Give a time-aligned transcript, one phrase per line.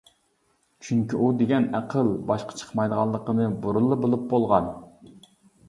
[0.87, 4.75] چۈنكى ئۇ دېگەن ئەقىل، باشقا چىقمايدىغانلىقىنى بۇرۇنلا بىلىپ بولغان.